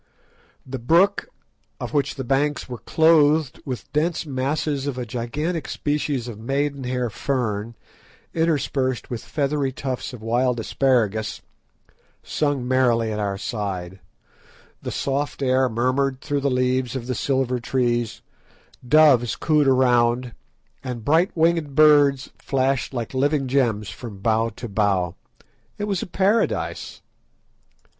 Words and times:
The 0.65 0.79
brook, 0.79 1.27
of 1.79 1.93
which 1.93 2.15
the 2.15 2.23
banks 2.23 2.67
were 2.67 2.79
clothed 2.79 3.61
with 3.65 3.93
dense 3.93 4.25
masses 4.25 4.87
of 4.87 4.97
a 4.97 5.05
gigantic 5.05 5.67
species 5.67 6.27
of 6.27 6.39
maidenhair 6.39 7.11
fern 7.11 7.75
interspersed 8.33 9.11
with 9.11 9.23
feathery 9.23 9.71
tufts 9.71 10.11
of 10.11 10.23
wild 10.23 10.59
asparagus, 10.59 11.43
sung 12.23 12.67
merrily 12.67 13.11
at 13.13 13.19
our 13.19 13.37
side, 13.37 13.99
the 14.81 14.89
soft 14.89 15.43
air 15.43 15.69
murmured 15.69 16.19
through 16.19 16.41
the 16.41 16.49
leaves 16.49 16.95
of 16.95 17.05
the 17.05 17.13
silver 17.13 17.59
trees, 17.59 18.23
doves 18.83 19.35
cooed 19.35 19.67
around, 19.67 20.33
and 20.83 21.05
bright 21.05 21.29
winged 21.35 21.75
birds 21.75 22.31
flashed 22.39 22.91
like 22.91 23.13
living 23.13 23.45
gems 23.47 23.91
from 23.91 24.17
bough 24.17 24.49
to 24.55 24.67
bough. 24.67 25.13
It 25.77 25.83
was 25.83 26.01
a 26.01 26.07
Paradise. 26.07 27.03